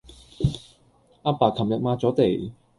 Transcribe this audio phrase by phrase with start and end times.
[1.21, 2.51] 阿爸琴日抹咗地